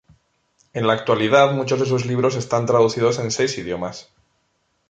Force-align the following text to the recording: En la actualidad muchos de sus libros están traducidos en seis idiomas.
En 0.73 0.87
la 0.87 0.93
actualidad 0.93 1.53
muchos 1.53 1.79
de 1.79 1.85
sus 1.85 2.07
libros 2.07 2.35
están 2.35 2.65
traducidos 2.65 3.19
en 3.19 3.29
seis 3.29 3.55
idiomas. 3.59 4.09